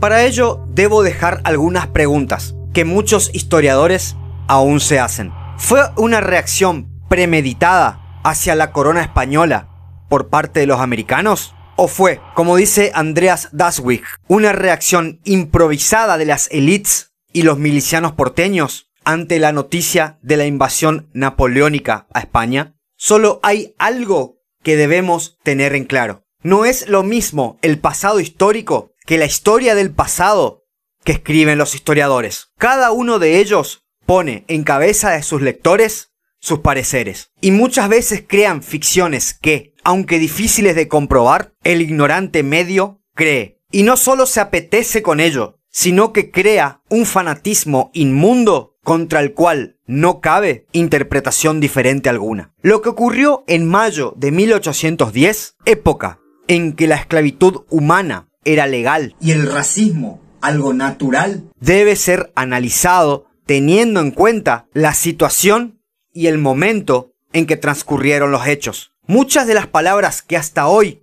[0.00, 5.32] Para ello debo dejar algunas preguntas que muchos historiadores aún se hacen.
[5.56, 9.68] ¿Fue una reacción premeditada hacia la corona española
[10.08, 11.54] por parte de los americanos?
[11.76, 18.12] ¿O fue, como dice Andreas Daswig, una reacción improvisada de las élites y los milicianos
[18.12, 22.76] porteños ante la noticia de la invasión napoleónica a España?
[22.96, 26.21] Solo hay algo que debemos tener en claro.
[26.42, 30.64] No es lo mismo el pasado histórico que la historia del pasado
[31.04, 32.48] que escriben los historiadores.
[32.58, 37.30] Cada uno de ellos pone en cabeza de sus lectores sus pareceres.
[37.40, 43.60] Y muchas veces crean ficciones que, aunque difíciles de comprobar, el ignorante medio cree.
[43.70, 49.34] Y no solo se apetece con ello, sino que crea un fanatismo inmundo contra el
[49.34, 52.52] cual no cabe interpretación diferente alguna.
[52.60, 56.21] Lo que ocurrió en mayo de 1810, época
[56.52, 63.26] en que la esclavitud humana era legal y el racismo algo natural, debe ser analizado
[63.46, 65.80] teniendo en cuenta la situación
[66.12, 68.92] y el momento en que transcurrieron los hechos.
[69.06, 71.02] Muchas de las palabras que hasta hoy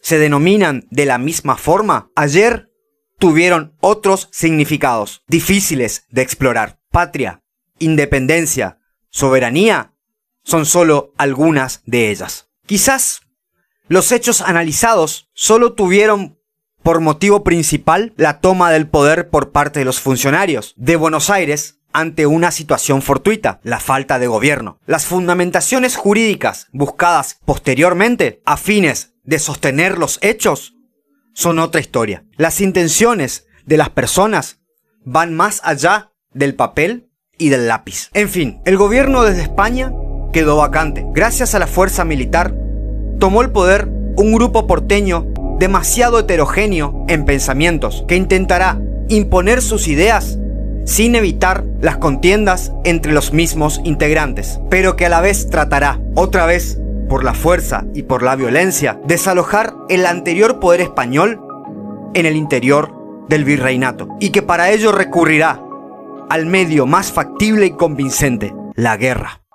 [0.00, 2.70] se denominan de la misma forma, ayer
[3.18, 6.78] tuvieron otros significados difíciles de explorar.
[6.90, 7.42] Patria,
[7.78, 8.78] independencia,
[9.10, 9.92] soberanía,
[10.42, 12.48] son solo algunas de ellas.
[12.64, 13.25] Quizás
[13.88, 16.38] los hechos analizados solo tuvieron
[16.82, 21.80] por motivo principal la toma del poder por parte de los funcionarios de Buenos Aires
[21.92, 24.78] ante una situación fortuita, la falta de gobierno.
[24.86, 30.74] Las fundamentaciones jurídicas buscadas posteriormente a fines de sostener los hechos
[31.32, 32.24] son otra historia.
[32.36, 34.60] Las intenciones de las personas
[35.04, 38.10] van más allá del papel y del lápiz.
[38.12, 39.92] En fin, el gobierno desde España
[40.32, 41.04] quedó vacante.
[41.14, 42.54] Gracias a la fuerza militar,
[43.18, 45.26] tomó el poder un grupo porteño
[45.58, 50.38] demasiado heterogéneo en pensamientos, que intentará imponer sus ideas
[50.84, 56.46] sin evitar las contiendas entre los mismos integrantes, pero que a la vez tratará, otra
[56.46, 61.40] vez, por la fuerza y por la violencia, desalojar el anterior poder español
[62.14, 62.92] en el interior
[63.28, 65.60] del virreinato, y que para ello recurrirá
[66.28, 69.45] al medio más factible y convincente, la guerra.